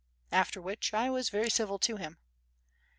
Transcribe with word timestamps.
After 0.31 0.59
which 0.59 0.95
I 0.95 1.11
was 1.11 1.29
very 1.29 1.51
civil 1.51 1.77
to 1.77 1.97
him. 1.97 2.17